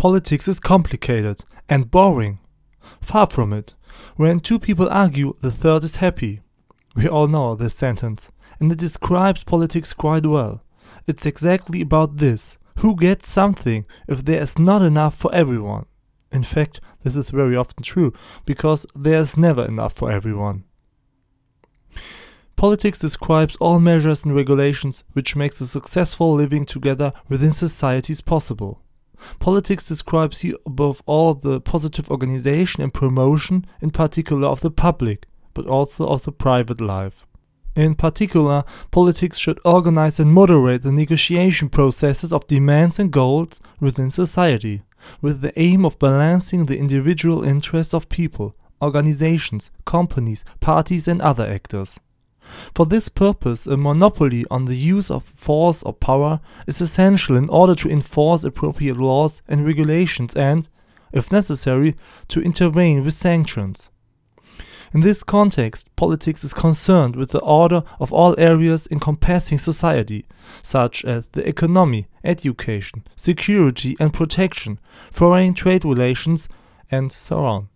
[0.00, 2.38] Politics is complicated and boring.
[3.02, 3.74] Far from it.
[4.16, 6.40] When two people argue, the third is happy.
[6.96, 10.64] We all know this sentence, and it describes politics quite well.
[11.06, 15.84] It's exactly about this who gets something if there is not enough for everyone.
[16.32, 18.14] In fact, this is very often true,
[18.46, 20.64] because there is never enough for everyone.
[22.56, 28.80] Politics describes all measures and regulations which makes a successful living together within societies possible.
[29.38, 35.26] Politics describes here above all the positive organization and promotion, in particular of the public,
[35.54, 37.26] but also of the private life.
[37.76, 44.10] In particular, politics should organize and moderate the negotiation processes of demands and goals within
[44.10, 44.82] society,
[45.22, 51.46] with the aim of balancing the individual interests of people, organizations, companies, parties, and other
[51.46, 52.00] actors.
[52.74, 57.48] For this purpose, a monopoly on the use of force or power is essential in
[57.48, 60.68] order to enforce appropriate laws and regulations and,
[61.12, 61.96] if necessary,
[62.28, 63.90] to intervene with sanctions.
[64.92, 70.26] In this context, politics is concerned with the order of all areas encompassing society,
[70.62, 74.80] such as the economy, education, security and protection,
[75.12, 76.48] foreign trade relations,
[76.90, 77.68] and so on.